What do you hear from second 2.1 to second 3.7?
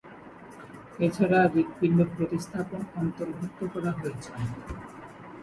প্রতিস্থাপন অন্তর্ভুক্ত